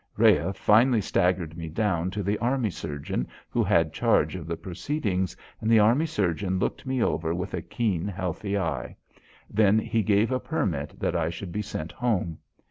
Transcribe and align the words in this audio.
Rhea 0.17 0.51
finally 0.53 0.99
staggered 0.99 1.55
me 1.55 1.69
down 1.69 2.09
to 2.09 2.23
the 2.23 2.39
army 2.39 2.71
surgeon 2.71 3.27
who 3.51 3.63
had 3.63 3.93
charge 3.93 4.35
of 4.35 4.47
the 4.47 4.57
proceedings, 4.57 5.37
and 5.61 5.69
the 5.69 5.77
army 5.77 6.07
surgeon 6.07 6.57
looked 6.57 6.87
me 6.87 7.03
over 7.03 7.35
with 7.35 7.53
a 7.53 7.61
keen 7.61 8.07
healthy 8.07 8.57
eye. 8.57 8.95
Then 9.47 9.77
he 9.77 10.01
gave 10.01 10.31
a 10.31 10.39
permit 10.39 10.99
that 10.99 11.15
I 11.15 11.29
should 11.29 11.51
be 11.51 11.61
sent 11.61 11.91
home. 11.91 12.39